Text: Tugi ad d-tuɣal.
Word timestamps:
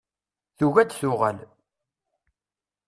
Tugi 0.57 0.79
ad 0.81 0.87
d-tuɣal. 0.89 1.37